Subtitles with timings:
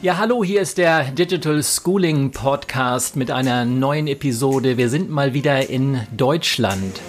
[0.00, 4.76] Ja, hallo, hier ist der Digital Schooling Podcast mit einer neuen Episode.
[4.76, 7.00] Wir sind mal wieder in Deutschland.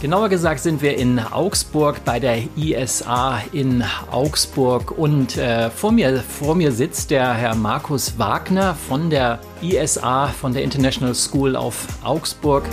[0.00, 6.20] Genauer gesagt sind wir in Augsburg bei der ISA in Augsburg und äh, vor, mir,
[6.20, 11.86] vor mir sitzt der Herr Markus Wagner von der ISA, von der International School of
[12.02, 12.64] Augsburg.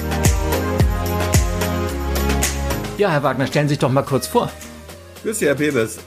[2.98, 4.50] Ja, Herr Wagner, stellen Sie sich doch mal kurz vor.
[5.24, 5.98] Grüß Sie, Herr Peters.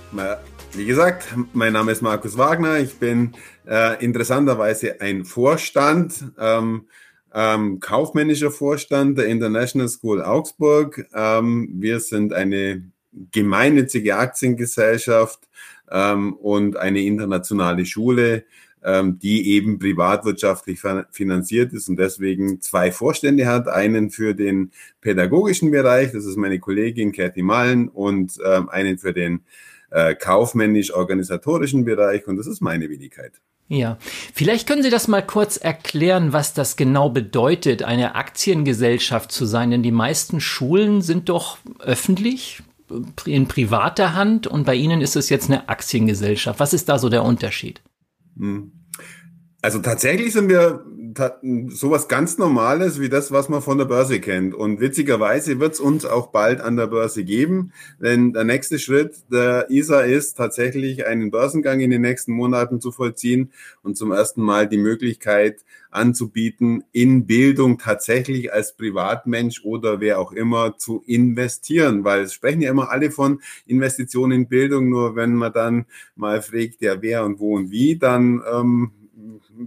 [0.73, 2.79] Wie gesagt, mein Name ist Markus Wagner.
[2.79, 3.33] Ich bin
[3.69, 6.87] äh, interessanterweise ein Vorstand, ähm,
[7.35, 11.07] ähm, kaufmännischer Vorstand der International School Augsburg.
[11.13, 12.85] Ähm, wir sind eine
[13.33, 15.41] gemeinnützige Aktiengesellschaft
[15.91, 18.45] ähm, und eine internationale Schule,
[18.84, 20.80] ähm, die eben privatwirtschaftlich
[21.11, 23.69] finanziert ist und deswegen zwei Vorstände hat.
[23.69, 29.13] Einen für den pädagogischen Bereich, das ist meine Kollegin Kathy Mallen, und ähm, einen für
[29.13, 29.40] den
[29.90, 33.32] äh, kaufmännisch-organisatorischen Bereich und das ist meine Wenigkeit.
[33.68, 33.99] Ja,
[34.35, 39.71] vielleicht können Sie das mal kurz erklären, was das genau bedeutet, eine Aktiengesellschaft zu sein,
[39.71, 42.62] denn die meisten Schulen sind doch öffentlich,
[43.24, 46.59] in privater Hand und bei Ihnen ist es jetzt eine Aktiengesellschaft.
[46.59, 47.80] Was ist da so der Unterschied?
[48.41, 48.73] Hm.
[49.63, 50.85] Also tatsächlich sind wir
[51.69, 54.55] sowas ganz Normales wie das, was man von der Börse kennt.
[54.55, 59.17] Und witzigerweise wird es uns auch bald an der Börse geben, denn der nächste Schritt
[59.30, 63.52] der ISA ist tatsächlich einen Börsengang in den nächsten Monaten zu vollziehen
[63.83, 70.33] und zum ersten Mal die Möglichkeit anzubieten, in Bildung tatsächlich als Privatmensch oder wer auch
[70.33, 75.34] immer zu investieren, weil es sprechen ja immer alle von Investitionen in Bildung, nur wenn
[75.34, 78.93] man dann mal fragt, ja wer und wo und wie, dann ähm,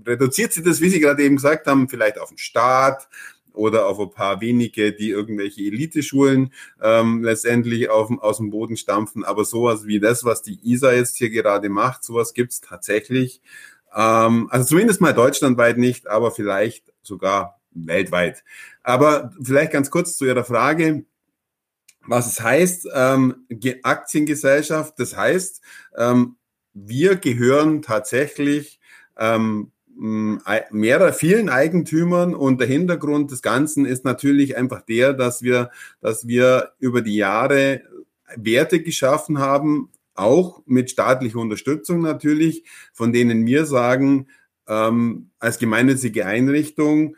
[0.05, 3.07] reduziert sich das, wie Sie gerade eben gesagt haben, vielleicht auf den Staat
[3.53, 9.23] oder auf ein paar wenige, die irgendwelche Eliteschulen ähm, letztendlich auf, aus dem Boden stampfen.
[9.23, 13.41] Aber sowas wie das, was die ISA jetzt hier gerade macht, sowas gibt's tatsächlich.
[13.95, 18.43] Ähm, also zumindest mal deutschlandweit nicht, aber vielleicht sogar weltweit.
[18.81, 21.05] Aber vielleicht ganz kurz zu Ihrer Frage.
[22.05, 23.47] Was es heißt, ähm,
[23.83, 25.61] Aktiengesellschaft, das heißt,
[25.95, 26.35] ähm,
[26.73, 28.81] wir gehören tatsächlich
[29.17, 35.69] ähm, mehrer, vielen Eigentümern und der Hintergrund des Ganzen ist natürlich einfach der, dass wir,
[36.01, 37.81] dass wir über die Jahre
[38.35, 44.27] Werte geschaffen haben, auch mit staatlicher Unterstützung natürlich, von denen wir sagen,
[44.67, 47.15] ähm, als gemeinnützige Einrichtung,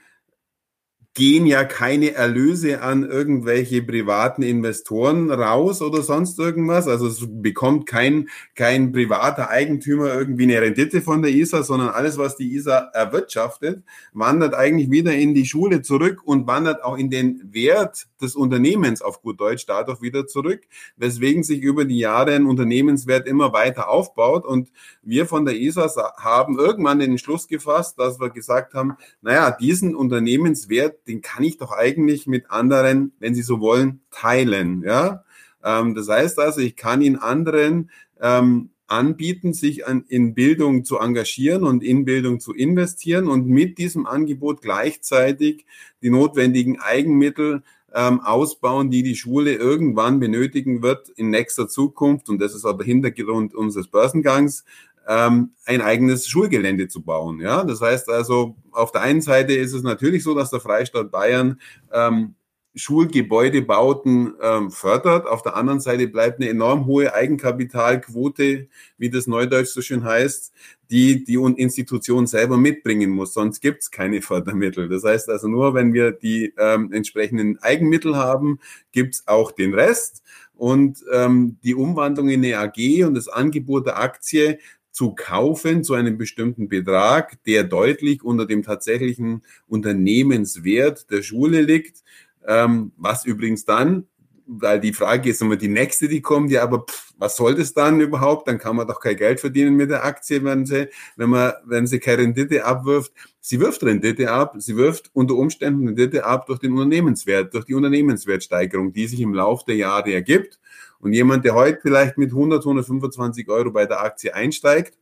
[1.15, 6.89] gehen ja keine Erlöse an irgendwelche privaten Investoren raus oder sonst irgendwas.
[6.89, 12.17] Also es bekommt kein, kein privater Eigentümer irgendwie eine Rendite von der ISA, sondern alles,
[12.17, 13.81] was die ISA erwirtschaftet,
[14.11, 19.01] wandert eigentlich wieder in die Schule zurück und wandert auch in den Wert des Unternehmens
[19.01, 20.63] auf gut Deutsch dadurch wieder zurück,
[20.97, 24.45] weswegen sich über die Jahre ein Unternehmenswert immer weiter aufbaut.
[24.45, 24.69] Und
[25.01, 29.95] wir von der ISA haben irgendwann den Entschluss gefasst, dass wir gesagt haben, naja, diesen
[29.95, 34.83] Unternehmenswert den kann ich doch eigentlich mit anderen, wenn sie so wollen, teilen.
[34.83, 35.23] Ja,
[35.63, 37.89] ähm, das heißt also, ich kann ihn anderen
[38.21, 43.77] ähm, anbieten, sich an, in Bildung zu engagieren und in Bildung zu investieren und mit
[43.77, 45.65] diesem Angebot gleichzeitig
[46.01, 52.29] die notwendigen Eigenmittel ähm, ausbauen, die die Schule irgendwann benötigen wird in nächster Zukunft.
[52.29, 54.65] Und das ist aber Hintergrund unseres Börsengangs,
[55.07, 57.39] ähm, ein eigenes Schulgelände zu bauen.
[57.39, 61.11] Ja, das heißt also, auf der einen Seite ist es natürlich so, dass der Freistaat
[61.11, 61.59] Bayern
[61.91, 62.35] ähm,
[62.75, 65.27] Schulgebäudebauten ähm, fördert.
[65.27, 68.67] Auf der anderen Seite bleibt eine enorm hohe Eigenkapitalquote,
[68.97, 70.53] wie das Neudeutsch so schön heißt,
[70.91, 73.33] die die Institution selber mitbringen muss.
[73.33, 74.89] Sonst gibt es keine Fördermittel.
[74.89, 78.59] Das heißt also nur, wenn wir die ähm, entsprechenden Eigenmittel haben,
[78.91, 80.21] gibt es auch den Rest.
[80.53, 84.59] Und ähm, die Umwandlung in eine AG und das Angebot der Aktie
[84.95, 92.01] zu kaufen zu einem bestimmten Betrag, der deutlich unter dem tatsächlichen Unternehmenswert der Schule liegt,
[92.47, 94.07] ähm, was übrigens dann,
[94.47, 97.73] weil die Frage ist immer die nächste, die kommt, ja, aber pff, was soll das
[97.73, 98.47] dann überhaupt?
[98.47, 100.87] Dann kann man doch kein Geld verdienen mit der Aktie, wenn sie,
[101.17, 103.11] wenn man, wenn sie keine Rendite abwirft.
[103.41, 107.73] Sie wirft Rendite ab, sie wirft unter Umständen Rendite ab durch den Unternehmenswert, durch die
[107.73, 110.57] Unternehmenswertsteigerung, die sich im Laufe der Jahre ergibt.
[111.05, 114.97] Und jemand, der heute vielleicht mit 100, 125 Euro bei der Aktie einsteigt,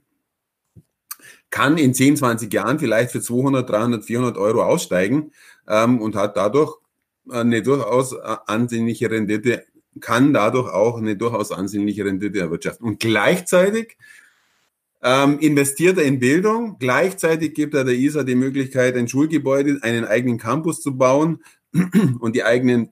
[1.50, 5.31] kann in 10, 20 Jahren vielleicht für 200, 300, 400 Euro aussteigen
[5.65, 6.75] ähm, und hat dadurch
[7.29, 8.17] eine durchaus äh,
[8.47, 9.65] ansehnliche Rendite,
[10.01, 12.85] kann dadurch auch eine durchaus ansehnliche Rendite erwirtschaften.
[12.85, 13.95] Und gleichzeitig
[15.01, 20.03] ähm, investiert er in Bildung, gleichzeitig gibt er der ISA die Möglichkeit, ein Schulgebäude, einen
[20.03, 21.41] eigenen Campus zu bauen
[22.19, 22.89] und die eigenen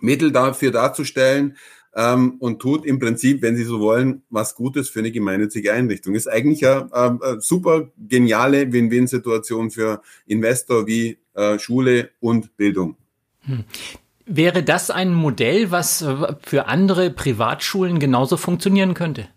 [0.00, 1.58] Mittel dafür darzustellen.
[1.94, 6.14] Ähm, und tut im Prinzip, wenn Sie so wollen, was Gutes für eine gemeinnützige Einrichtung.
[6.14, 12.96] Ist eigentlich eine, eine super geniale Win-Win-Situation für Investor wie äh, Schule und Bildung.
[13.40, 13.64] Hm.
[14.26, 19.28] Wäre das ein Modell, was äh, für andere Privatschulen genauso funktionieren könnte?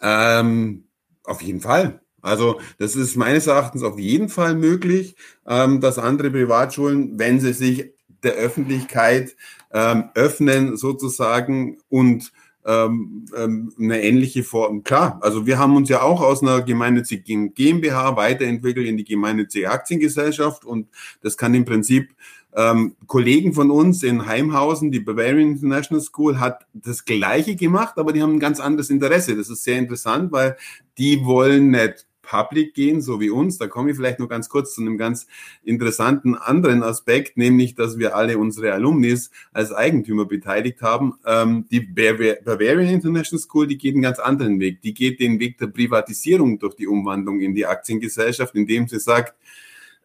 [0.00, 0.84] Ähm,
[1.24, 2.00] auf jeden Fall.
[2.22, 5.16] Also das ist meines Erachtens auf jeden Fall möglich,
[5.46, 7.93] ähm, dass andere Privatschulen, wenn sie sich
[8.24, 9.36] der Öffentlichkeit
[9.72, 12.32] ähm, öffnen sozusagen und
[12.66, 14.84] ähm, ähm, eine ähnliche Form.
[14.84, 19.70] Klar, also wir haben uns ja auch aus einer gemeinnützigen GmbH weiterentwickelt in die gemeinnützige
[19.70, 20.88] Aktiengesellschaft und
[21.20, 22.14] das kann im Prinzip
[22.56, 28.12] ähm, Kollegen von uns in Heimhausen, die Bavarian International School, hat das Gleiche gemacht, aber
[28.12, 29.36] die haben ein ganz anderes Interesse.
[29.36, 30.56] Das ist sehr interessant, weil
[30.96, 33.58] die wollen nicht public gehen, so wie uns.
[33.58, 35.26] Da komme ich vielleicht noch ganz kurz zu einem ganz
[35.62, 41.14] interessanten anderen Aspekt, nämlich, dass wir alle unsere Alumnis als Eigentümer beteiligt haben.
[41.26, 44.82] Ähm, die Bavarian International School, die geht einen ganz anderen Weg.
[44.82, 49.34] Die geht den Weg der Privatisierung durch die Umwandlung in die Aktiengesellschaft, indem sie sagt,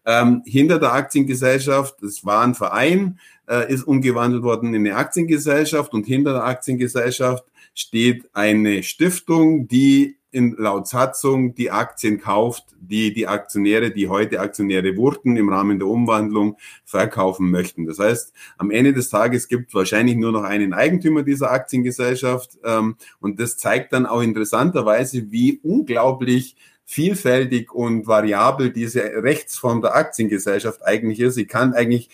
[0.06, 5.94] ähm, hinter der Aktiengesellschaft, das war ein Verein, äh, ist umgewandelt worden in eine Aktiengesellschaft
[5.94, 7.44] und hinter der Aktiengesellschaft
[7.76, 14.40] steht eine Stiftung, die in laut Satzung die Aktien kauft, die die Aktionäre, die heute
[14.40, 17.86] Aktionäre wurden, im Rahmen der Umwandlung verkaufen möchten.
[17.86, 22.58] Das heißt, am Ende des Tages gibt wahrscheinlich nur noch einen Eigentümer dieser Aktiengesellschaft.
[22.64, 26.56] Ähm, und das zeigt dann auch interessanterweise, wie unglaublich
[26.86, 31.36] vielfältig und variabel diese Rechtsform der Aktiengesellschaft eigentlich ist.
[31.36, 32.10] Sie kann eigentlich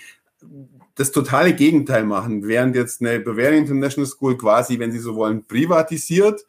[0.95, 5.45] das totale Gegenteil machen, während jetzt eine Bavarian International School quasi, wenn Sie so wollen,
[5.45, 6.45] privatisiert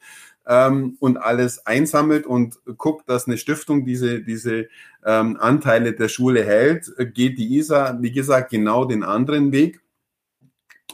[0.47, 4.69] ähm, und alles einsammelt und guckt, dass eine Stiftung diese, diese
[5.05, 9.81] ähm, Anteile der Schule hält, geht die ISA, wie gesagt, genau den anderen Weg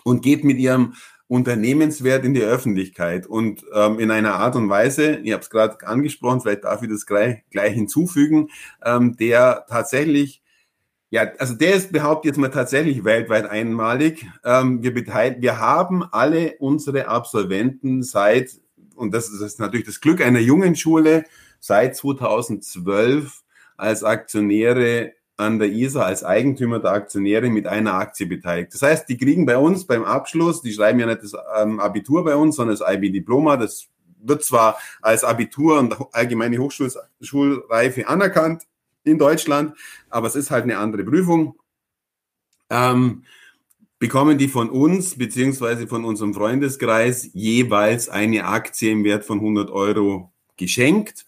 [0.05, 0.95] und geht mit ihrem
[1.29, 5.87] Unternehmenswert in die Öffentlichkeit und ähm, in einer Art und Weise, ich habe es gerade
[5.87, 8.49] angesprochen, vielleicht darf ich das gleich, gleich hinzufügen,
[8.85, 10.43] ähm, der tatsächlich
[11.09, 14.27] ja, also der ist, behauptet jetzt mal tatsächlich weltweit einmalig.
[14.45, 18.62] Ähm, wir, wir haben alle unsere Absolventen seit
[18.97, 21.25] und das ist natürlich das Glück einer jungen Schule,
[21.61, 23.43] seit 2012
[23.77, 28.75] als Aktionäre an der ISA, als Eigentümer der Aktionäre mit einer Aktie beteiligt.
[28.75, 32.25] Das heißt, die kriegen bei uns beim Abschluss, die schreiben ja nicht das ähm, Abitur
[32.25, 33.89] bei uns, sondern das IB-Diploma, das
[34.21, 38.63] wird zwar als Abitur und allgemeine Hochschulreife anerkannt
[39.05, 39.77] in Deutschland,
[40.11, 41.57] aber es ist halt eine andere Prüfung.
[42.71, 43.25] Ähm,
[44.03, 49.71] bekommen die von uns beziehungsweise von unserem Freundeskreis jeweils eine Aktie im Wert von 100
[49.71, 51.25] Euro geschenkt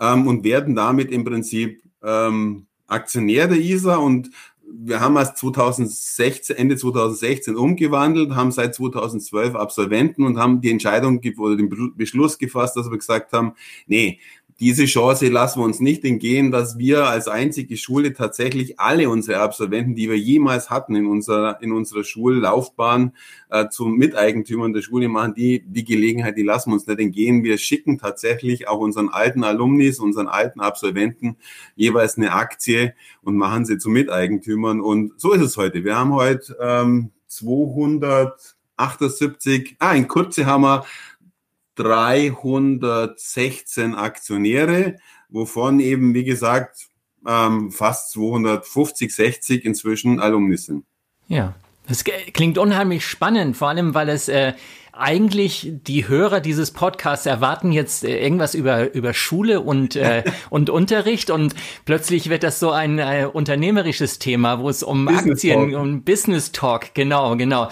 [0.00, 4.30] ähm, und werden damit im Prinzip ähm, Aktionär der ISA und
[4.76, 11.20] wir haben erst 2016, Ende 2016 umgewandelt, haben seit 2012 Absolventen und haben die Entscheidung
[11.38, 13.52] oder den Beschluss gefasst, dass wir gesagt haben,
[13.86, 14.18] nee,
[14.60, 19.40] diese Chance lassen wir uns nicht entgehen, dass wir als einzige Schule tatsächlich alle unsere
[19.40, 23.14] Absolventen, die wir jemals hatten in unserer, in unserer Schullaufbahn,
[23.50, 25.34] äh, zum Miteigentümern der Schule machen.
[25.34, 27.42] Die, die Gelegenheit, die lassen wir uns nicht entgehen.
[27.42, 31.36] Wir schicken tatsächlich auch unseren alten Alumnis, unseren alten Absolventen
[31.74, 34.80] jeweils eine Aktie und machen sie zu Miteigentümern.
[34.80, 35.82] Und so ist es heute.
[35.84, 40.84] Wir haben heute ähm, 278, ah, in Kurze haben wir
[41.76, 44.96] 316 Aktionäre,
[45.28, 46.88] wovon eben, wie gesagt,
[47.26, 50.84] ähm, fast 250, 60 inzwischen Alumni sind.
[51.28, 51.54] Ja,
[51.86, 54.54] das klingt unheimlich spannend, vor allem weil es äh,
[54.96, 60.70] eigentlich die Hörer dieses Podcasts erwarten jetzt äh, irgendwas über über Schule und äh, und
[60.70, 65.70] Unterricht und plötzlich wird das so ein äh, unternehmerisches Thema, wo es um Business Aktien,
[65.70, 65.80] Talk.
[65.80, 67.68] um Business Talk, genau, genau.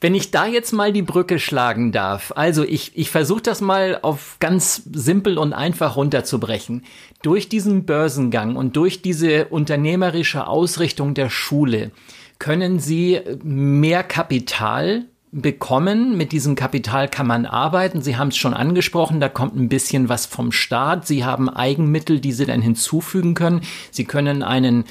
[0.00, 3.98] Wenn ich da jetzt mal die Brücke schlagen darf, also ich ich versuche das mal
[4.02, 6.84] auf ganz simpel und einfach runterzubrechen.
[7.22, 11.90] Durch diesen Börsengang und durch diese unternehmerische Ausrichtung der Schule
[12.38, 15.06] können Sie mehr Kapital
[15.40, 16.16] bekommen.
[16.16, 18.02] Mit diesem Kapital kann man arbeiten.
[18.02, 21.06] Sie haben es schon angesprochen, da kommt ein bisschen was vom Staat.
[21.06, 23.60] Sie haben Eigenmittel, die Sie dann hinzufügen können.
[23.90, 24.84] Sie können einen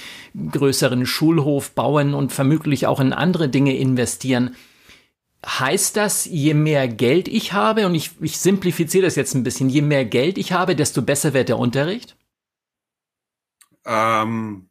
[0.52, 4.56] größeren Schulhof bauen und vermutlich auch in andere Dinge investieren.
[5.46, 9.70] Heißt das, je mehr Geld ich habe, und ich, ich simplifiziere das jetzt ein bisschen,
[9.70, 12.16] je mehr Geld ich habe, desto besser wird der Unterricht?
[13.86, 14.70] Ähm,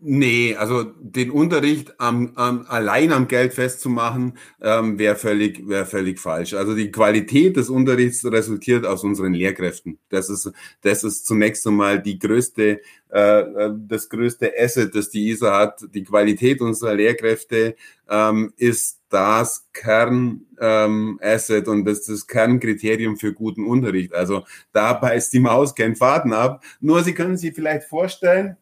[0.00, 6.20] Nee, also den Unterricht am, am, allein am Geld festzumachen, ähm, wäre völlig, wäre völlig
[6.20, 6.54] falsch.
[6.54, 9.98] Also die Qualität des Unterrichts resultiert aus unseren Lehrkräften.
[10.08, 10.52] Das ist,
[10.82, 12.80] das ist zunächst einmal die größte,
[13.12, 15.80] äh, äh das größte Asset, das die ISA hat.
[15.92, 17.74] Die Qualität unserer Lehrkräfte
[18.08, 24.14] ähm, ist das Kernasset ähm, und das ist das Kernkriterium für guten Unterricht.
[24.14, 26.62] Also da beißt die Maus keinen Faden ab.
[26.80, 28.56] Nur Sie können sich vielleicht vorstellen,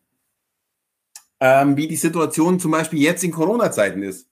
[1.40, 4.28] ähm, wie die Situation zum Beispiel jetzt in Corona-Zeiten ist.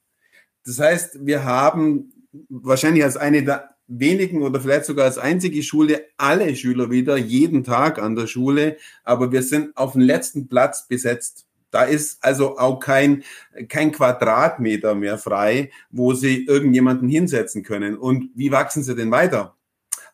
[0.64, 2.12] Das heißt, wir haben
[2.48, 7.64] wahrscheinlich als eine der wenigen oder vielleicht sogar als einzige Schule alle Schüler wieder jeden
[7.64, 11.46] Tag an der Schule, aber wir sind auf dem letzten Platz besetzt.
[11.70, 13.24] Da ist also auch kein,
[13.68, 17.96] kein Quadratmeter mehr frei, wo sie irgendjemanden hinsetzen können.
[17.98, 19.56] Und wie wachsen sie denn weiter?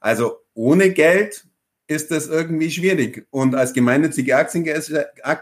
[0.00, 1.46] Also ohne Geld
[1.90, 3.26] ist das irgendwie schwierig.
[3.30, 4.64] Und als gemeinnützige, Aktien,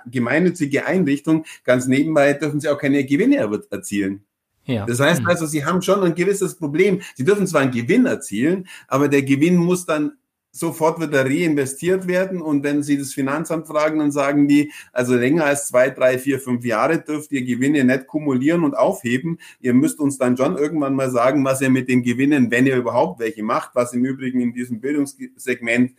[0.06, 3.36] gemeinnützige Einrichtung, ganz nebenbei, dürfen sie auch keine Gewinne
[3.70, 4.24] erzielen.
[4.64, 4.86] Ja.
[4.86, 5.28] Das heißt mhm.
[5.28, 7.02] also, sie haben schon ein gewisses Problem.
[7.14, 10.12] Sie dürfen zwar einen Gewinn erzielen, aber der Gewinn muss dann
[10.50, 12.40] sofort wieder reinvestiert werden.
[12.40, 16.40] Und wenn Sie das Finanzamt fragen, dann sagen die, also länger als zwei, drei, vier,
[16.40, 19.38] fünf Jahre dürft ihr Gewinne nicht kumulieren und aufheben.
[19.60, 22.76] Ihr müsst uns dann schon irgendwann mal sagen, was ihr mit den Gewinnen, wenn ihr
[22.76, 25.92] überhaupt welche macht, was im Übrigen in diesem Bildungssegment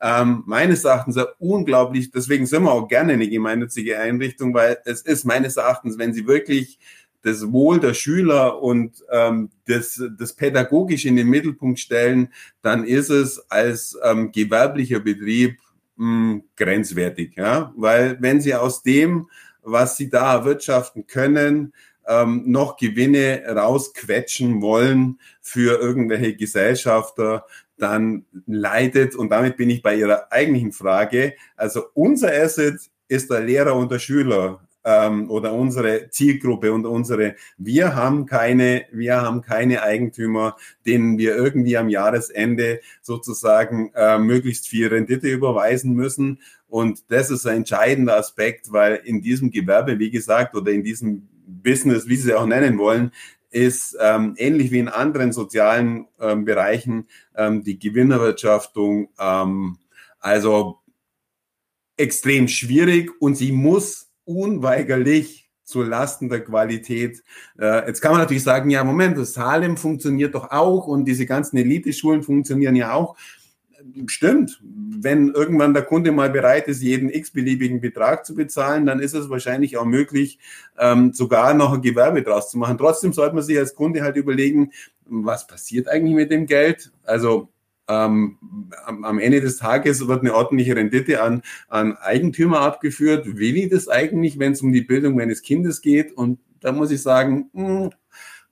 [0.00, 5.24] ähm, meines Erachtens unglaublich, deswegen sind wir auch gerne eine gemeinnützige Einrichtung, weil es ist
[5.24, 6.78] meines Erachtens, wenn sie wirklich
[7.22, 13.10] das Wohl der Schüler und ähm, das, das pädagogisch in den Mittelpunkt stellen, dann ist
[13.10, 15.58] es als ähm, gewerblicher Betrieb
[15.96, 19.28] mh, hm, grenzwertig, ja, weil wenn sie aus dem,
[19.62, 21.72] was sie da erwirtschaften können,
[22.06, 27.44] ähm, noch Gewinne rausquetschen wollen für irgendwelche Gesellschafter,
[27.78, 33.40] dann leidet, und damit bin ich bei Ihrer eigentlichen Frage, also unser Asset ist der
[33.40, 39.42] Lehrer und der Schüler ähm, oder unsere Zielgruppe und unsere, wir haben keine, wir haben
[39.42, 40.56] keine Eigentümer,
[40.86, 46.40] denen wir irgendwie am Jahresende sozusagen äh, möglichst viel Rendite überweisen müssen.
[46.68, 51.28] Und das ist ein entscheidender Aspekt, weil in diesem Gewerbe, wie gesagt, oder in diesem
[51.46, 53.12] Business, wie Sie es auch nennen wollen,
[53.50, 59.78] ist ähm, ähnlich wie in anderen sozialen ähm, Bereichen ähm, die Gewinnerwirtschaftung ähm,
[60.20, 60.78] also
[61.96, 67.22] extrem schwierig und sie muss unweigerlich zu Lasten der Qualität.
[67.58, 71.26] Äh, jetzt kann man natürlich sagen, ja, Moment, das Salem funktioniert doch auch und diese
[71.26, 73.16] ganzen Elite-Schulen funktionieren ja auch
[74.06, 74.60] stimmt.
[74.62, 79.30] Wenn irgendwann der Kunde mal bereit ist, jeden x-beliebigen Betrag zu bezahlen, dann ist es
[79.30, 80.38] wahrscheinlich auch möglich,
[80.78, 82.78] ähm, sogar noch ein Gewerbe draus zu machen.
[82.78, 84.72] Trotzdem sollte man sich als Kunde halt überlegen,
[85.06, 86.92] was passiert eigentlich mit dem Geld?
[87.04, 87.48] Also
[87.88, 88.36] ähm,
[88.84, 93.38] am, Ende des Tages wird eine ordentliche Rendite an, an Eigentümer abgeführt.
[93.38, 96.12] Will ich das eigentlich, wenn es um die Bildung meines Kindes geht?
[96.12, 97.90] Und da muss ich sagen, mh, hm,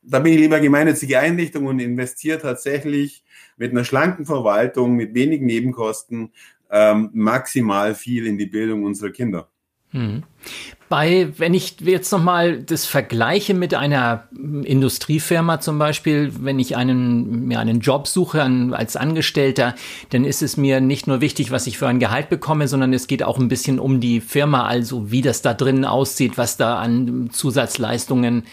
[0.06, 3.24] da bin ich lieber gemeinnützige Einrichtung und investiere tatsächlich
[3.56, 6.30] mit einer schlanken Verwaltung, mit wenigen Nebenkosten
[6.70, 9.48] ähm, maximal viel in die Bildung unserer Kinder.
[9.90, 10.24] Hm.
[10.88, 17.46] Bei, wenn ich jetzt nochmal das vergleiche mit einer Industriefirma zum Beispiel, wenn ich einen,
[17.46, 19.74] mir einen Job suche an, als Angestellter,
[20.10, 23.08] dann ist es mir nicht nur wichtig, was ich für ein Gehalt bekomme, sondern es
[23.08, 26.78] geht auch ein bisschen um die Firma, also wie das da drinnen aussieht, was da
[26.78, 28.46] an Zusatzleistungen äh,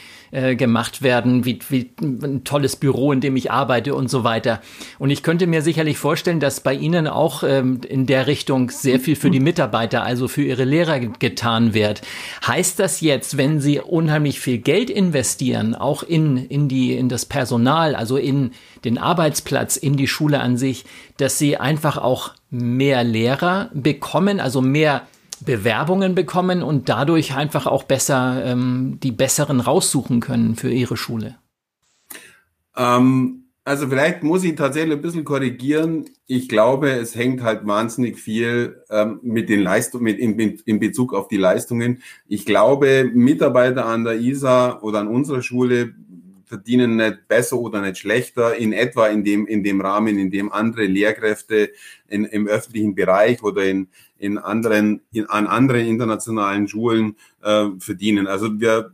[0.56, 4.62] gemacht werden, wie, wie ein tolles Büro, in dem ich arbeite und so weiter.
[4.98, 9.00] Und ich könnte mir sicherlich vorstellen, dass bei Ihnen auch ähm, in der Richtung sehr
[9.00, 12.02] viel für die Mitarbeiter, also für Ihre Lehrer getan wird.
[12.46, 17.26] Heißt das jetzt, wenn Sie unheimlich viel Geld investieren, auch in, in, die, in das
[17.26, 18.52] Personal, also in
[18.86, 20.86] den Arbeitsplatz, in die Schule an sich,
[21.18, 25.04] dass Sie einfach auch mehr Lehrer bekommen, also mehr
[25.46, 31.38] Bewerbungen bekommen und dadurch einfach auch besser ähm, die besseren raussuchen können für ihre Schule?
[32.76, 36.06] Ähm, also vielleicht muss ich tatsächlich ein bisschen korrigieren.
[36.28, 41.14] Ich glaube, es hängt halt wahnsinnig viel ähm, mit den Leistungen, mit in, in Bezug
[41.14, 42.04] auf die Leistungen.
[42.28, 45.94] Ich glaube, Mitarbeiter an der ISA oder an unserer Schule
[46.46, 50.52] verdienen nicht besser oder nicht schlechter, in etwa in dem, in dem Rahmen, in dem
[50.52, 51.72] andere Lehrkräfte
[52.10, 53.88] in, im öffentlichen Bereich oder in,
[54.24, 58.26] in anderen, in, an anderen internationalen Schulen äh, verdienen.
[58.28, 58.94] Also wir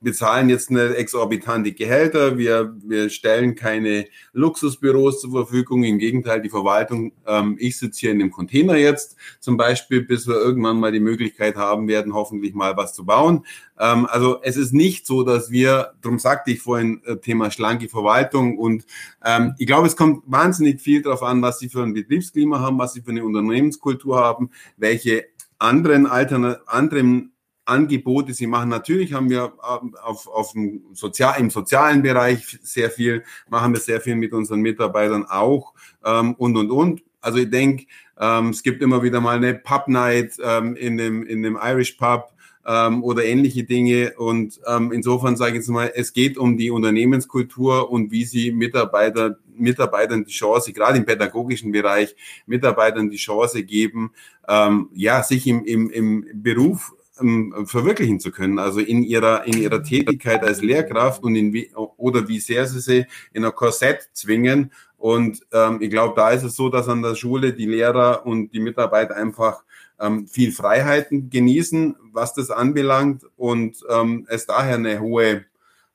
[0.00, 6.48] bezahlen jetzt eine exorbitante Gehälter, wir, wir stellen keine Luxusbüros zur Verfügung, im Gegenteil, die
[6.48, 9.16] Verwaltung, ähm, ich sitze hier in dem Container jetzt.
[9.40, 13.44] Zum Beispiel, bis wir irgendwann mal die Möglichkeit haben werden, hoffentlich mal was zu bauen.
[13.78, 17.88] Ähm, also es ist nicht so, dass wir, darum sagte ich vorhin, äh, Thema schlanke
[17.88, 18.86] Verwaltung und
[19.24, 22.78] ähm, ich glaube, es kommt wahnsinnig viel darauf an, was Sie für ein Betriebsklima haben,
[22.78, 25.26] was Sie für eine Unternehmenskultur haben, welche
[25.58, 27.32] anderen, Altern anderen
[27.70, 28.68] Angebote sie machen.
[28.68, 33.80] Natürlich haben wir ähm, auf, auf dem Sozial, im sozialen Bereich sehr viel, machen wir
[33.80, 35.72] sehr viel mit unseren Mitarbeitern auch
[36.04, 37.02] ähm, und, und, und.
[37.20, 37.86] Also ich denke,
[38.18, 41.92] ähm, es gibt immer wieder mal eine Pub Night ähm, in, dem, in dem Irish
[41.92, 42.32] Pub
[42.66, 44.14] ähm, oder ähnliche Dinge.
[44.16, 48.52] Und ähm, insofern sage ich jetzt mal, es geht um die Unternehmenskultur und wie sie
[48.52, 52.14] Mitarbeiter, Mitarbeitern die Chance, gerade im pädagogischen Bereich,
[52.46, 54.12] Mitarbeitern die Chance geben,
[54.48, 59.58] ähm, ja, sich im, im, im Beruf ähm, verwirklichen zu können, also in ihrer in
[59.58, 64.08] ihrer Tätigkeit als Lehrkraft und in wie, oder wie sehr sie sie in ein Korsett
[64.12, 64.72] zwingen.
[64.96, 68.52] Und ähm, ich glaube, da ist es so, dass an der Schule die Lehrer und
[68.52, 69.64] die Mitarbeiter einfach
[70.00, 75.44] ähm, viel Freiheiten genießen, was das anbelangt und ähm, es daher eine hohe,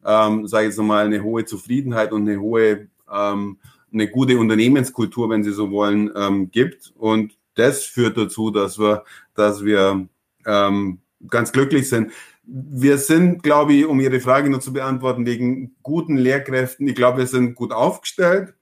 [0.06, 3.58] ähm, sage ich jetzt mal, eine hohe Zufriedenheit und eine hohe, ähm,
[3.92, 6.94] eine gute Unternehmenskultur, wenn Sie so wollen, ähm, gibt.
[6.98, 9.04] Und das führt dazu, dass wir,
[9.34, 10.08] dass wir
[10.46, 12.12] ähm, ganz glücklich sind.
[12.44, 17.20] Wir sind, glaube ich, um Ihre Frage nur zu beantworten, wegen guten Lehrkräften, ich glaube,
[17.20, 18.54] wir sind gut aufgestellt.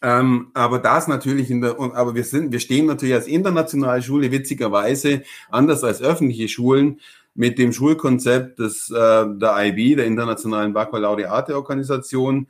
[0.00, 4.30] Ähm, aber das natürlich in der, aber wir sind, wir stehen natürlich als internationale Schule
[4.30, 7.00] witzigerweise anders als öffentliche Schulen
[7.34, 12.48] mit dem Schulkonzept des, äh, der IB, der Internationalen Baccalaureate-Organisation,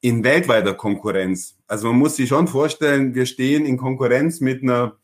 [0.00, 1.56] in weltweiter Konkurrenz.
[1.66, 4.96] Also man muss sich schon vorstellen, wir stehen in Konkurrenz mit einer,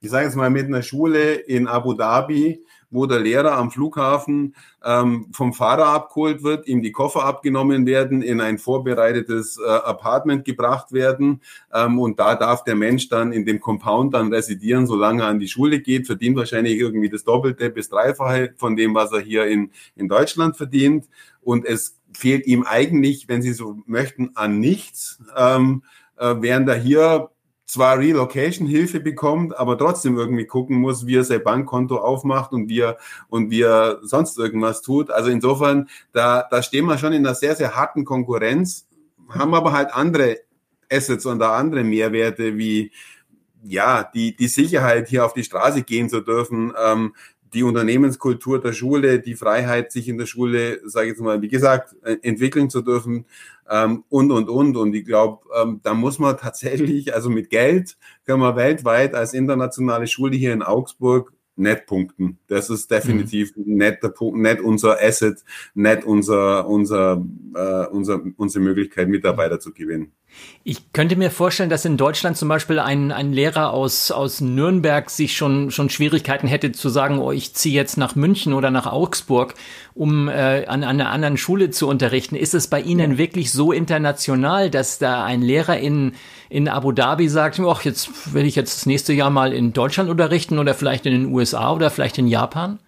[0.00, 4.54] ich sage jetzt mal, mit einer Schule in Abu Dhabi, wo der Lehrer am Flughafen
[4.82, 10.44] ähm, vom Fahrer abgeholt wird, ihm die Koffer abgenommen werden, in ein vorbereitetes äh, Apartment
[10.44, 15.22] gebracht werden ähm, und da darf der Mensch dann in dem Compound dann residieren, solange
[15.22, 19.12] er an die Schule geht, verdient wahrscheinlich irgendwie das Doppelte bis Dreifache von dem, was
[19.12, 21.08] er hier in, in Deutschland verdient.
[21.42, 25.82] Und es fehlt ihm eigentlich, wenn Sie so möchten, an nichts, ähm,
[26.16, 27.30] äh, während er hier
[27.68, 32.80] zwar Relocation-Hilfe bekommt, aber trotzdem irgendwie gucken muss, wie er sein Bankkonto aufmacht und wie
[32.80, 32.96] er,
[33.28, 35.10] und wie er sonst irgendwas tut.
[35.10, 38.88] Also insofern, da, da stehen wir schon in einer sehr, sehr harten Konkurrenz,
[39.28, 40.38] haben aber halt andere
[40.90, 42.90] Assets und da andere Mehrwerte wie,
[43.62, 47.14] ja, die, die Sicherheit, hier auf die Straße gehen zu dürfen, ähm,
[47.52, 51.48] die Unternehmenskultur der Schule, die Freiheit, sich in der Schule, sage ich jetzt mal, wie
[51.48, 53.26] gesagt, äh, entwickeln zu dürfen
[53.70, 54.76] ähm, und, und, und.
[54.76, 59.34] Und ich glaube, ähm, da muss man tatsächlich, also mit Geld können wir weltweit als
[59.34, 62.38] internationale Schule hier in Augsburg nicht punkten.
[62.46, 63.76] Das ist definitiv mhm.
[63.76, 65.44] nicht, der Punkt, nicht unser Asset,
[65.74, 70.12] nicht unser, unser, äh, unser, unsere Möglichkeit, Mitarbeiter zu gewinnen.
[70.62, 75.08] Ich könnte mir vorstellen, dass in Deutschland zum Beispiel ein, ein Lehrer aus, aus Nürnberg
[75.08, 78.86] sich schon, schon Schwierigkeiten hätte zu sagen, oh, ich ziehe jetzt nach München oder nach
[78.86, 79.54] Augsburg,
[79.94, 82.36] um äh, an, an einer anderen Schule zu unterrichten.
[82.36, 86.12] Ist es bei Ihnen wirklich so international, dass da ein Lehrer in,
[86.50, 90.10] in Abu Dhabi sagt, ach, jetzt will ich jetzt das nächste Jahr mal in Deutschland
[90.10, 92.78] unterrichten oder vielleicht in den USA oder vielleicht in Japan?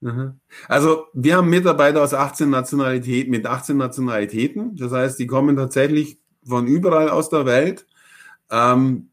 [0.00, 0.40] Mhm.
[0.68, 4.76] Also wir haben Mitarbeiter aus 18 Nationalitäten, mit 18 Nationalitäten.
[4.76, 7.86] Das heißt, die kommen tatsächlich von überall aus der Welt.
[8.50, 9.10] Ähm,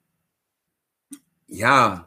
[1.47, 2.05] ja,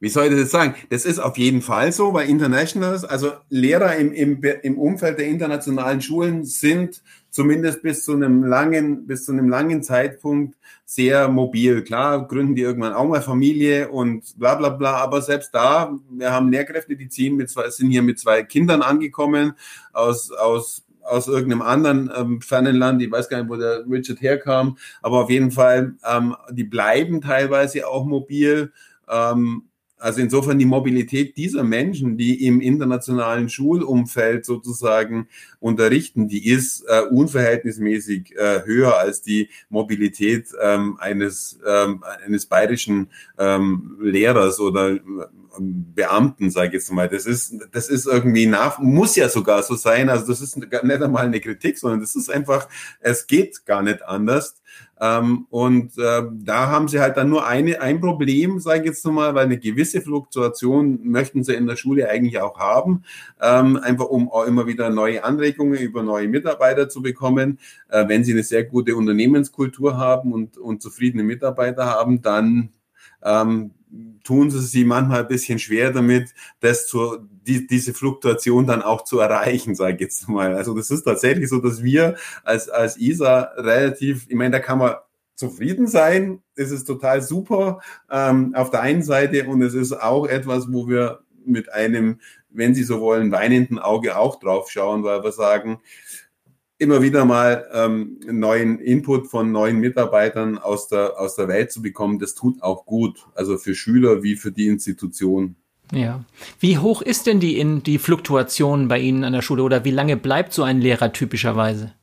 [0.00, 0.74] wie soll ich das jetzt sagen?
[0.90, 5.26] Das ist auf jeden Fall so, weil Internationals, also Lehrer im, im, im Umfeld der
[5.26, 11.82] internationalen Schulen sind zumindest bis zu einem langen, bis zu einem langen Zeitpunkt sehr mobil.
[11.82, 16.32] Klar, gründen die irgendwann auch mal Familie und bla bla bla, aber selbst da, wir
[16.32, 19.52] haben Lehrkräfte, die ziehen mit zwei, sind hier mit zwei Kindern angekommen
[19.92, 24.20] aus, aus aus irgendeinem anderen ähm, fernen Land, ich weiß gar nicht, wo der Richard
[24.20, 28.72] herkam, aber auf jeden Fall, ähm, die bleiben teilweise auch mobil.
[29.08, 29.67] Ähm,
[29.98, 35.28] also insofern die Mobilität dieser Menschen, die im internationalen Schulumfeld sozusagen
[35.60, 43.10] unterrichten, die ist äh, unverhältnismäßig äh, höher als die Mobilität ähm, eines, ähm, eines bayerischen
[43.38, 45.24] ähm, Lehrers oder ähm,
[45.60, 47.08] Beamten, sage ich jetzt mal.
[47.08, 50.08] Das ist, das ist irgendwie nach, muss ja sogar so sein.
[50.08, 52.68] Also das ist nicht einmal eine Kritik, sondern das ist einfach,
[53.00, 54.60] es geht gar nicht anders.
[55.00, 59.04] Ähm, und äh, da haben sie halt dann nur eine, ein Problem, sage ich jetzt
[59.04, 63.04] nochmal, weil eine gewisse Fluktuation möchten sie in der Schule eigentlich auch haben,
[63.40, 67.58] ähm, einfach um auch immer wieder neue Anregungen über neue Mitarbeiter zu bekommen.
[67.88, 72.70] Äh, wenn sie eine sehr gute Unternehmenskultur haben und, und zufriedene Mitarbeiter haben, dann
[73.22, 73.70] ähm,
[74.24, 79.04] tun sie sich manchmal ein bisschen schwer damit, das zu, die, diese Fluktuation dann auch
[79.04, 80.54] zu erreichen, sage ich jetzt mal.
[80.54, 84.78] Also das ist tatsächlich so, dass wir als, als ISA relativ, ich meine, da kann
[84.78, 84.96] man
[85.34, 90.26] zufrieden sein, es ist total super ähm, auf der einen Seite und es ist auch
[90.26, 92.20] etwas, wo wir mit einem,
[92.50, 95.80] wenn Sie so wollen, weinenden Auge auch drauf schauen, weil wir sagen,
[96.78, 101.82] immer wieder mal ähm, neuen Input von neuen Mitarbeitern aus der, aus der Welt zu
[101.82, 105.56] bekommen, das tut auch gut, also für Schüler wie für die Institution.
[105.92, 106.24] Ja.
[106.60, 109.90] Wie hoch ist denn die, in, die Fluktuation bei Ihnen an der Schule oder wie
[109.90, 111.94] lange bleibt so ein Lehrer typischerweise?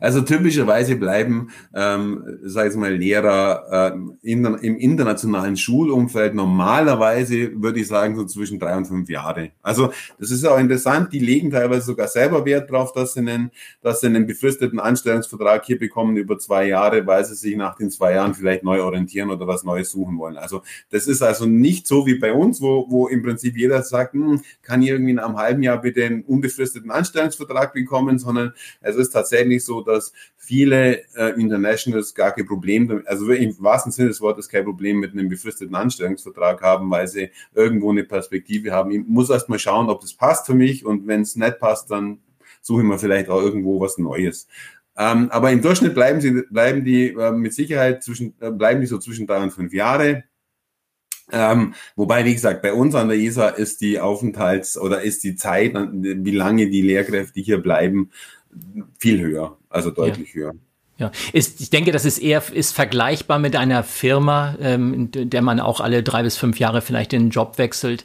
[0.00, 7.80] Also typischerweise bleiben, ähm, sag ich mal, Lehrer äh, in, im internationalen Schulumfeld normalerweise, würde
[7.80, 9.50] ich sagen, so zwischen drei und fünf Jahre.
[9.62, 11.12] Also das ist auch interessant.
[11.12, 13.50] Die legen teilweise sogar selber Wert drauf, dass sie einen,
[13.82, 17.90] dass sie einen befristeten Anstellungsvertrag hier bekommen über zwei Jahre, weil sie sich nach den
[17.90, 20.36] zwei Jahren vielleicht neu orientieren oder was Neues suchen wollen.
[20.36, 24.14] Also das ist also nicht so wie bei uns, wo, wo im Prinzip jeder sagt,
[24.14, 28.96] hm, kann ich irgendwie in einem halben Jahr bitte einen unbefristeten Anstellungsvertrag bekommen, sondern es
[28.96, 34.20] ist tatsächlich so, dass viele äh, Internationals gar kein Problem, also im wahrsten Sinne des
[34.20, 38.90] Wortes kein Problem mit einem befristeten Anstellungsvertrag haben, weil sie irgendwo eine Perspektive haben.
[38.90, 41.90] Ich muss erst mal schauen, ob das passt für mich und wenn es nicht passt,
[41.90, 42.18] dann
[42.60, 44.46] suche ich mir vielleicht auch irgendwo was Neues.
[44.96, 48.86] Ähm, aber im Durchschnitt bleiben sie, bleiben die äh, mit Sicherheit zwischen, äh, bleiben die
[48.86, 50.24] so zwischen drei und fünf Jahre.
[51.30, 55.36] Ähm, wobei, wie gesagt, bei uns an der ESA ist die Aufenthalts- oder ist die
[55.36, 58.10] Zeit, wie lange die Lehrkräfte hier bleiben,
[58.98, 60.40] viel höher, also deutlich ja.
[60.40, 60.54] höher.
[60.98, 65.42] Ja, ist, ich denke, das ist eher ist vergleichbar mit einer Firma, ähm, in der
[65.42, 68.04] man auch alle drei bis fünf Jahre vielleicht den Job wechselt,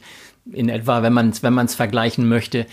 [0.50, 2.66] in etwa, wenn man es wenn man's vergleichen möchte.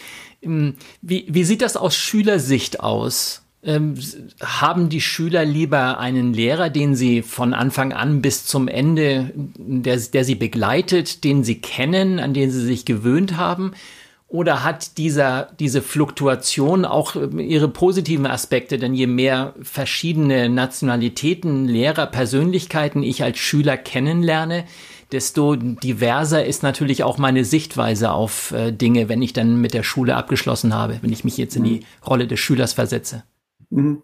[0.44, 3.42] Ähm, wie, wie sieht das aus Schülersicht aus?
[3.64, 3.96] Ähm,
[4.42, 9.98] haben die Schüler lieber einen Lehrer, den sie von Anfang an bis zum Ende, der,
[9.98, 13.74] der sie begleitet, den sie kennen, an den sie sich gewöhnt haben?
[14.32, 18.78] Oder hat dieser, diese Fluktuation auch ihre positiven Aspekte?
[18.78, 24.64] Denn je mehr verschiedene Nationalitäten, Lehrer, Persönlichkeiten ich als Schüler kennenlerne,
[25.12, 29.84] desto diverser ist natürlich auch meine Sichtweise auf äh, Dinge, wenn ich dann mit der
[29.84, 31.86] Schule abgeschlossen habe, wenn ich mich jetzt in die mhm.
[32.08, 33.26] Rolle des Schülers versetze.
[33.70, 34.02] Mhm.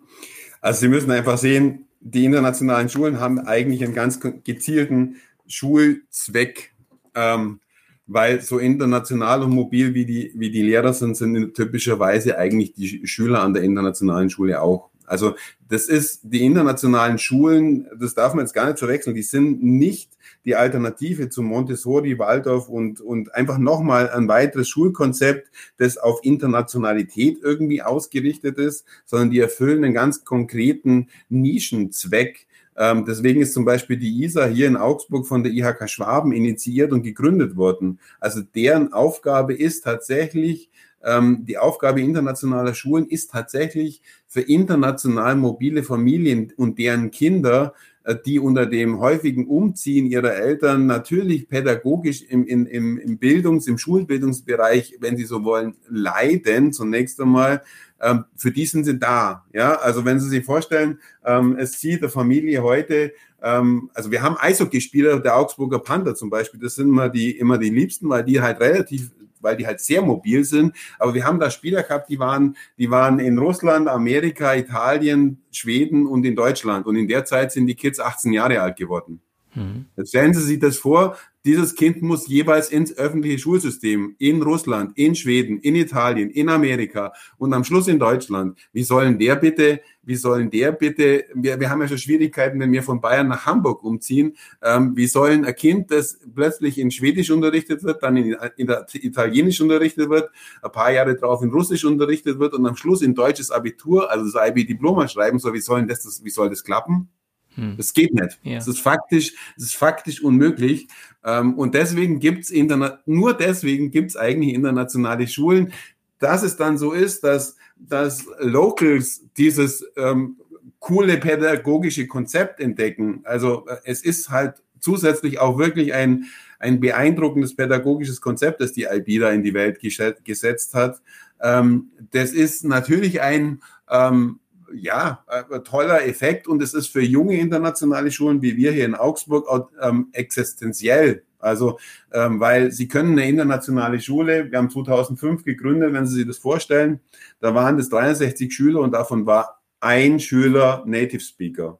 [0.60, 5.16] Also Sie müssen einfach sehen, die internationalen Schulen haben eigentlich einen ganz gezielten
[5.48, 6.74] Schulzweck.
[7.16, 7.62] Ähm,
[8.08, 13.06] weil so international und mobil wie die, wie die Lehrer sind, sind typischerweise eigentlich die
[13.06, 14.90] Schüler an der internationalen Schule auch.
[15.06, 15.36] Also
[15.70, 20.12] das ist die internationalen Schulen, das darf man jetzt gar nicht verwechseln, die sind nicht
[20.44, 27.40] die Alternative zu Montessori, Waldorf und, und einfach nochmal ein weiteres Schulkonzept, das auf Internationalität
[27.42, 33.98] irgendwie ausgerichtet ist, sondern die erfüllen einen ganz konkreten Nischenzweck, ähm, deswegen ist zum Beispiel
[33.98, 38.00] die ISA hier in Augsburg von der IHK Schwaben initiiert und gegründet worden.
[38.20, 40.70] Also deren Aufgabe ist tatsächlich,
[41.04, 47.74] ähm, die Aufgabe internationaler Schulen ist tatsächlich für international mobile Familien und deren Kinder
[48.08, 52.66] äh, die unter dem häufigen Umziehen ihrer Eltern natürlich pädagogisch im, im,
[52.98, 57.64] im Bildungs-, im Schulbildungsbereich, wenn sie so wollen, leiden, zunächst einmal,
[58.02, 59.46] ähm, für die sind sie da.
[59.54, 64.22] Ja, also wenn Sie sich vorstellen, ähm, es zieht der Familie heute, ähm, also wir
[64.22, 68.24] haben Eishockeyspieler der Augsburger Panther zum Beispiel, das sind immer die, immer die liebsten, weil
[68.24, 70.76] die halt relativ weil die halt sehr mobil sind.
[71.00, 76.08] Aber wir haben da Spieler gehabt, die waren, die waren in Russland, Amerika, Italien, Schweden
[76.08, 76.86] und in Deutschland.
[76.86, 79.22] Und in der Zeit sind die Kids 18 Jahre alt geworden.
[79.58, 79.86] Mhm.
[79.98, 84.96] Jetzt stellen Sie sich das vor, dieses Kind muss jeweils ins öffentliche Schulsystem in Russland,
[84.98, 88.60] in Schweden, in Italien, in Amerika und am Schluss in Deutschland.
[88.72, 92.72] Wie sollen der bitte, wie sollen der bitte, wir, wir haben ja schon Schwierigkeiten, wenn
[92.72, 97.32] wir von Bayern nach Hamburg umziehen, ähm, wie sollen ein Kind, das plötzlich in Schwedisch
[97.32, 100.30] unterrichtet wird, dann in, in Italienisch unterrichtet wird,
[100.62, 104.30] ein paar Jahre drauf in Russisch unterrichtet wird und am Schluss in deutsches Abitur, also
[104.30, 107.10] das IB-Diploma schreiben soll, wie sollen das, wie soll das klappen?
[107.58, 107.76] Hm.
[107.76, 108.40] Das geht nicht.
[108.44, 108.56] Ja.
[108.56, 110.88] Das ist faktisch, das ist faktisch unmöglich.
[111.26, 115.74] Ähm, und deswegen gibt's interna nur deswegen gibt's eigentlich internationale Schulen.
[116.20, 120.38] Dass es dann so ist, dass, dass Locals dieses ähm,
[120.80, 123.22] coole pädagogische Konzept entdecken.
[123.24, 126.26] Also äh, es ist halt zusätzlich auch wirklich ein,
[126.60, 131.02] ein beeindruckendes pädagogisches Konzept, das die IB da in die Welt gesetzt hat.
[131.42, 134.40] Ähm, das ist natürlich ein, ähm,
[134.74, 138.96] ja, äh, toller Effekt und es ist für junge internationale Schulen wie wir hier in
[138.96, 141.24] Augsburg ähm, existenziell.
[141.40, 141.80] Also,
[142.12, 146.40] ähm, weil sie können eine internationale Schule, wir haben 2005 gegründet, wenn Sie sich das
[146.40, 147.00] vorstellen,
[147.40, 151.80] da waren das 63 Schüler und davon war ein Schüler Native Speaker,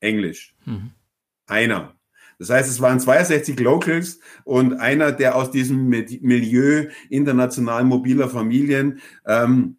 [0.00, 0.54] Englisch.
[0.64, 0.90] Mhm.
[1.46, 1.94] Einer.
[2.38, 9.00] Das heißt, es waren 62 Locals und einer, der aus diesem Milieu international mobiler Familien
[9.26, 9.76] ähm,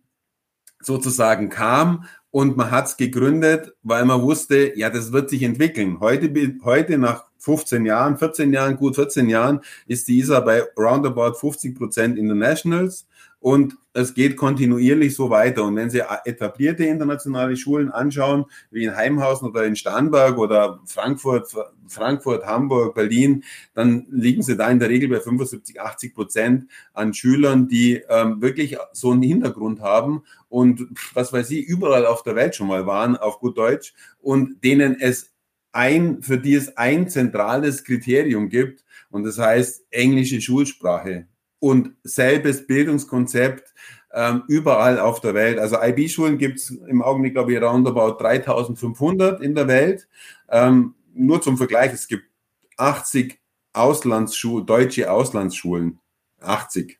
[0.80, 6.00] sozusagen kam und man hat es gegründet, weil man wusste, ja, das wird sich entwickeln.
[6.00, 6.32] Heute,
[6.64, 11.78] heute nach 15 Jahren, 14 Jahren, gut 14 Jahren, ist die ISA bei roundabout 50
[11.78, 13.08] Prozent Internationals
[13.40, 15.64] und es geht kontinuierlich so weiter.
[15.64, 21.54] Und wenn Sie etablierte internationale Schulen anschauen, wie in Heimhausen oder in Starnberg oder Frankfurt,
[21.88, 27.14] Frankfurt, Hamburg, Berlin, dann liegen Sie da in der Regel bei 75, 80 Prozent an
[27.14, 32.36] Schülern, die ähm, wirklich so einen Hintergrund haben und was weiß ich, überall auf der
[32.36, 35.32] Welt schon mal waren, auf gut Deutsch, und denen es
[35.74, 41.28] ein, für die es ein zentrales Kriterium gibt, und das heißt englische Schulsprache
[41.62, 43.74] und selbes Bildungskonzept
[44.14, 45.60] ähm, überall auf der Welt.
[45.60, 50.08] Also IB-Schulen gibt es im Augenblick, glaube ich, roundabout 3500 in der Welt.
[50.50, 52.26] Ähm, nur zum Vergleich, es gibt
[52.78, 53.40] 80
[53.74, 56.00] Auslandsschulen, deutsche Auslandsschulen.
[56.42, 56.98] 80.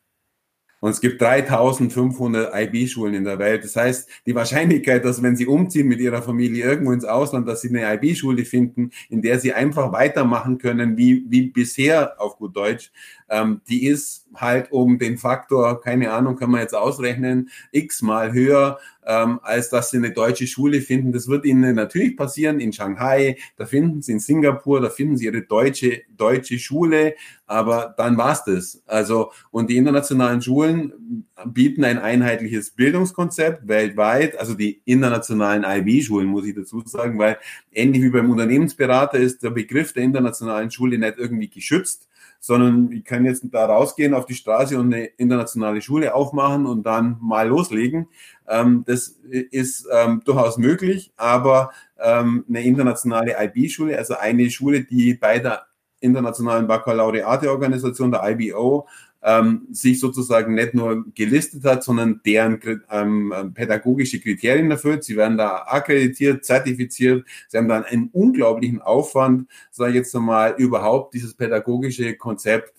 [0.82, 3.62] Und es gibt 3500 IB-Schulen in der Welt.
[3.62, 7.60] Das heißt, die Wahrscheinlichkeit, dass wenn Sie umziehen mit Ihrer Familie irgendwo ins Ausland, dass
[7.60, 12.56] Sie eine IB-Schule finden, in der Sie einfach weitermachen können, wie, wie bisher auf gut
[12.56, 12.90] Deutsch,
[13.30, 18.80] ähm, die ist halt um den Faktor, keine Ahnung, kann man jetzt ausrechnen, x-mal höher,
[19.06, 21.12] ähm, als dass sie eine deutsche Schule finden.
[21.12, 25.26] Das wird ihnen natürlich passieren in Shanghai, da finden sie in Singapur, da finden sie
[25.26, 27.14] ihre deutsche, deutsche Schule,
[27.46, 28.82] aber dann war's das.
[28.86, 36.46] Also, und die internationalen Schulen bieten ein einheitliches Bildungskonzept weltweit, also die internationalen IB-Schulen, muss
[36.46, 37.38] ich dazu sagen, weil
[37.72, 42.08] ähnlich wie beim Unternehmensberater ist der Begriff der internationalen Schule nicht irgendwie geschützt
[42.44, 46.82] sondern ich kann jetzt da rausgehen auf die Straße und eine internationale Schule aufmachen und
[46.82, 48.08] dann mal loslegen.
[48.48, 55.14] Ähm, das ist ähm, durchaus möglich, aber ähm, eine internationale IB-Schule, also eine Schule, die
[55.14, 55.66] bei der
[56.00, 58.88] internationalen Baccalaureate-Organisation, der IBO,
[59.22, 62.58] ähm, sich sozusagen nicht nur gelistet hat, sondern deren
[62.90, 65.04] ähm, pädagogische Kriterien erfüllt.
[65.04, 67.26] Sie werden da akkreditiert, zertifiziert.
[67.48, 72.74] Sie haben dann einen unglaublichen Aufwand, sage ich jetzt einmal, überhaupt dieses pädagogische Konzept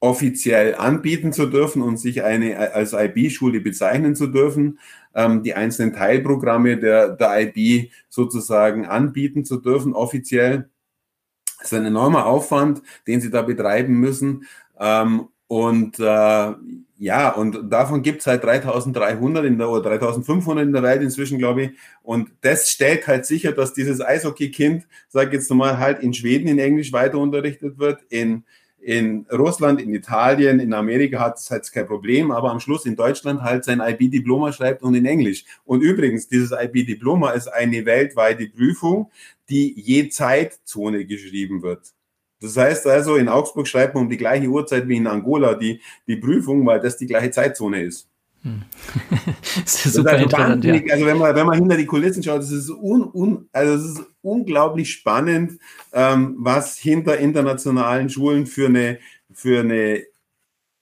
[0.00, 4.78] offiziell anbieten zu dürfen und sich eine als IB-Schule bezeichnen zu dürfen,
[5.14, 10.70] ähm, die einzelnen Teilprogramme der, der IB sozusagen anbieten zu dürfen, offiziell.
[11.58, 14.46] Das ist ein enormer Aufwand, den sie da betreiben müssen.
[14.78, 16.52] Ähm, und äh,
[17.00, 21.62] ja, und davon gibt's halt 3300 in der, oder 3500 in der Welt inzwischen, glaube
[21.62, 21.70] ich.
[22.02, 26.58] Und das stellt halt sicher, dass dieses Eishockey-Kind, sag jetzt nochmal, halt in Schweden in
[26.58, 28.44] Englisch weiter unterrichtet wird, in,
[28.80, 32.96] in Russland, in Italien, in Amerika hat es halt kein Problem, aber am Schluss in
[32.96, 35.44] Deutschland halt sein IB-Diploma schreibt und in Englisch.
[35.64, 39.10] Und übrigens, dieses IB-Diploma ist eine weltweite Prüfung,
[39.48, 41.92] die je Zeitzone geschrieben wird.
[42.40, 45.80] Das heißt also, in Augsburg schreibt man um die gleiche Uhrzeit wie in Angola die,
[46.06, 48.08] die Prüfung, weil das die gleiche Zeitzone ist.
[48.42, 48.62] Hm.
[49.64, 50.92] das ist super das ist also, ja.
[50.92, 53.84] also wenn man, wenn man hinter die Kulissen schaut, das ist, un, un, also das
[53.84, 55.58] ist unglaublich spannend,
[55.92, 59.00] ähm, was hinter internationalen Schulen für eine,
[59.32, 60.04] für eine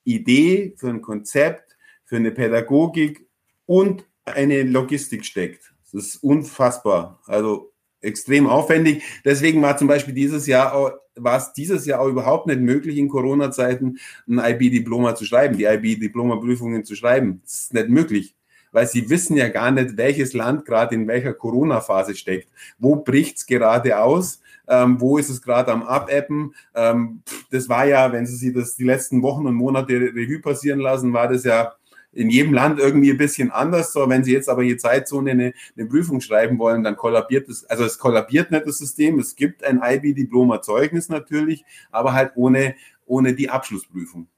[0.05, 3.27] Idee, für ein Konzept, für eine Pädagogik
[3.65, 5.73] und eine Logistik steckt.
[5.93, 7.21] Das ist unfassbar.
[7.27, 9.03] Also extrem aufwendig.
[9.25, 12.99] Deswegen war zum Beispiel dieses Jahr auch, war es dieses Jahr auch überhaupt nicht möglich,
[12.99, 17.41] in Corona-Zeiten ein IB-Diploma zu schreiben, die IB-Diploma-Prüfungen zu schreiben.
[17.45, 18.35] Das ist nicht möglich,
[18.73, 22.49] weil sie wissen ja gar nicht, welches Land gerade in welcher Corona-Phase steckt.
[22.79, 24.41] Wo bricht's gerade aus?
[24.69, 26.55] Ähm, wo ist es gerade am Abappen?
[26.75, 30.81] Ähm, das war ja, wenn Sie sich das die letzten Wochen und Monate Revue passieren
[30.81, 31.75] lassen, war das ja
[32.17, 33.93] in jedem Land irgendwie ein bisschen anders.
[33.93, 37.65] So, wenn Sie jetzt aber je Zeitzone eine, eine Prüfung schreiben wollen, dann kollabiert es,
[37.67, 39.19] also es kollabiert nicht das System.
[39.19, 42.75] Es gibt ein IB-Diploma-Zeugnis natürlich, aber halt ohne,
[43.05, 44.29] ohne die Abschlussprüfung.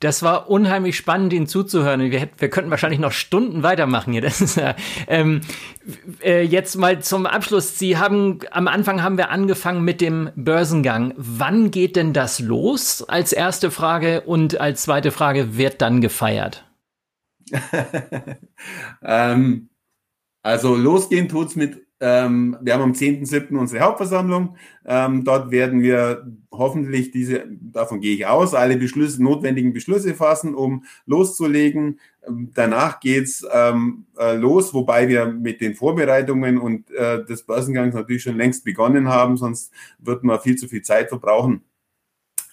[0.00, 2.00] Das war unheimlich spannend, Ihnen zuzuhören.
[2.00, 4.22] Wir, wir könnten wahrscheinlich noch Stunden weitermachen hier.
[4.24, 4.74] Das ist, äh,
[5.06, 5.42] ähm,
[6.22, 7.78] äh, jetzt mal zum Abschluss.
[7.78, 11.14] Sie haben, am Anfang haben wir angefangen mit dem Börsengang.
[11.16, 13.02] Wann geht denn das los?
[13.02, 16.64] Als erste Frage und als zweite Frage, wird dann gefeiert?
[19.02, 19.68] ähm,
[20.42, 23.56] also losgehen tut's mit ähm, wir haben am 10.7.
[23.56, 24.56] unsere Hauptversammlung.
[24.84, 30.54] Ähm, dort werden wir hoffentlich diese, davon gehe ich aus, alle Beschlüsse, notwendigen Beschlüsse fassen,
[30.54, 31.98] um loszulegen.
[32.28, 37.94] Ähm, danach geht's ähm, äh, los, wobei wir mit den Vorbereitungen und äh, des Börsengangs
[37.94, 41.62] natürlich schon längst begonnen haben, sonst wird man viel zu viel Zeit verbrauchen.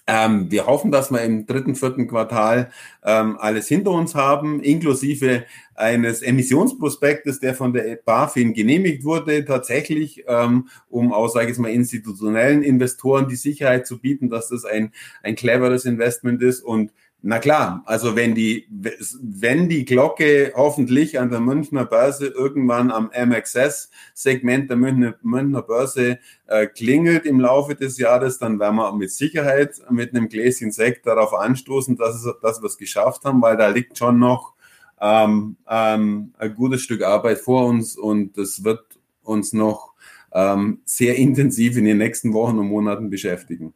[0.06, 2.72] Ähm, wir hoffen, dass wir im dritten, vierten Quartal
[3.04, 5.44] ähm, alles hinter uns haben, inklusive
[5.76, 11.70] eines Emissionsprospektes, der von der BaFin genehmigt wurde, tatsächlich, ähm, um auch, sage ich mal,
[11.70, 16.62] institutionellen Investoren die Sicherheit zu bieten, dass das ein, ein cleveres Investment ist.
[16.62, 16.92] Und
[17.24, 23.12] Na klar, also wenn die, wenn die Glocke hoffentlich an der Münchner Börse irgendwann am
[23.14, 29.12] MXS-Segment der Münchner, Münchner Börse äh, klingelt im Laufe des Jahres, dann werden wir mit
[29.12, 33.56] Sicherheit mit einem Gläschen Sekt darauf anstoßen, dass, es, dass wir es geschafft haben, weil
[33.56, 34.54] da liegt schon noch
[35.00, 38.84] ähm, ähm, ein gutes Stück Arbeit vor uns und das wird
[39.22, 39.92] uns noch
[40.32, 43.74] ähm, sehr intensiv in den nächsten Wochen und Monaten beschäftigen.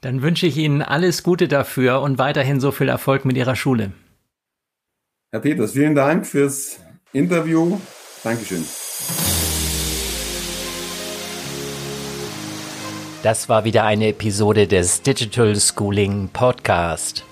[0.00, 3.92] Dann wünsche ich Ihnen alles Gute dafür und weiterhin so viel Erfolg mit Ihrer Schule.
[5.32, 6.80] Herr Peters, vielen Dank fürs
[7.12, 7.78] Interview.
[8.22, 8.64] Dankeschön.
[13.22, 17.24] Das war wieder eine Episode des Digital Schooling Podcast.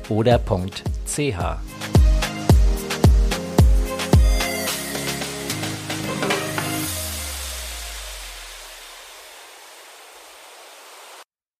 [0.08, 1.67] oder .ch.